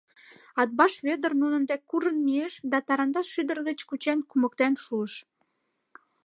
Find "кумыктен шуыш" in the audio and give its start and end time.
4.29-5.13